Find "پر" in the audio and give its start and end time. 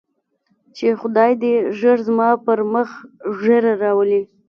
2.45-2.59